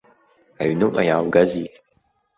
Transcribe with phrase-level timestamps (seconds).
[0.61, 1.67] Аҩныҟа иааугазеи?